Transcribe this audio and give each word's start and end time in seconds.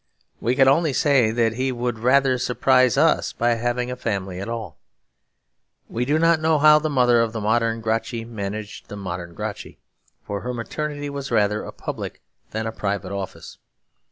We 0.39 0.55
can 0.55 0.67
only 0.67 0.93
say 0.93 1.29
that 1.29 1.53
he 1.53 1.71
would 1.71 1.99
rather 1.99 2.39
surprise 2.39 2.97
us 2.97 3.33
by 3.33 3.49
having 3.49 3.91
a 3.91 3.95
family 3.95 4.39
at 4.39 4.49
all. 4.49 4.79
We 5.87 6.05
do 6.05 6.17
not 6.17 6.39
know 6.39 6.57
how 6.57 6.79
the 6.79 6.89
Mother 6.89 7.21
of 7.21 7.33
the 7.33 7.39
Modern 7.39 7.81
Gracchi 7.81 8.25
managed 8.25 8.87
the 8.87 8.95
Modern 8.97 9.35
Gracchi; 9.35 9.77
for 10.23 10.41
her 10.41 10.55
maternity 10.55 11.11
was 11.11 11.29
rather 11.29 11.61
a 11.63 11.71
public 11.71 12.19
than 12.49 12.65
a 12.65 12.71
private 12.71 13.11
office. 13.11 13.59